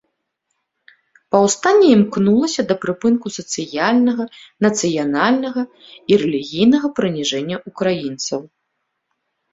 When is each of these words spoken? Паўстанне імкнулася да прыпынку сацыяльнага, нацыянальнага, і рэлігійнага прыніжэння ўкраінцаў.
Паўстанне 1.35 1.87
імкнулася 1.97 2.61
да 2.71 2.77
прыпынку 2.85 3.27
сацыяльнага, 3.37 4.23
нацыянальнага, 4.67 5.61
і 6.13 6.19
рэлігійнага 6.25 6.87
прыніжэння 7.01 7.55
ўкраінцаў. 7.69 8.41